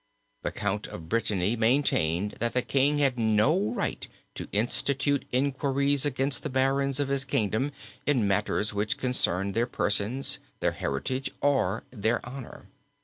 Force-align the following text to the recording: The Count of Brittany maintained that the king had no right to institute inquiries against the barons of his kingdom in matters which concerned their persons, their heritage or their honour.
The 0.41 0.51
Count 0.51 0.87
of 0.87 1.07
Brittany 1.09 1.55
maintained 1.55 2.31
that 2.39 2.53
the 2.53 2.63
king 2.63 2.97
had 2.97 3.19
no 3.19 3.69
right 3.71 4.07
to 4.33 4.47
institute 4.51 5.25
inquiries 5.31 6.07
against 6.07 6.41
the 6.41 6.49
barons 6.49 6.99
of 6.99 7.09
his 7.09 7.23
kingdom 7.23 7.71
in 8.07 8.27
matters 8.27 8.73
which 8.73 8.97
concerned 8.97 9.53
their 9.53 9.67
persons, 9.67 10.39
their 10.59 10.71
heritage 10.71 11.29
or 11.39 11.83
their 11.91 12.25
honour. 12.25 12.65